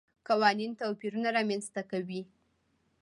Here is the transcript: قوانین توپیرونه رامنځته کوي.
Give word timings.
قوانین 0.27 0.71
توپیرونه 0.81 1.27
رامنځته 1.37 1.81
کوي. 1.91 2.21